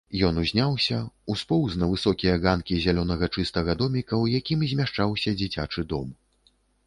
[0.27, 0.99] Ён узняўся,
[1.33, 6.07] успоўз на высокія ганкі зялёнага чыстага доміка, у якім змяшчаўся дзіцячы дом.